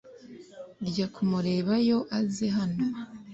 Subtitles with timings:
[0.89, 2.83] rya kumureba yo aze hano